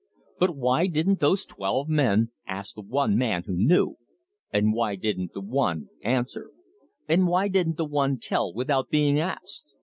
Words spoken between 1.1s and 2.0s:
those twelve